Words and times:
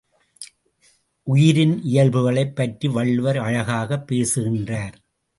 உயிரின் 1.27 1.81
இயல்புகளைப் 1.83 2.55
பற்றி 2.55 2.87
வள்ளுவர் 2.87 3.37
அழகாகப் 3.37 4.07
பேசுகின்றார். 4.07 4.95